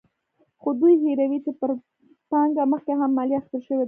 [0.61, 1.69] خو دوی هېروي چې پر
[2.29, 3.79] پانګه مخکې هم مالیه اخیستل شوې ده.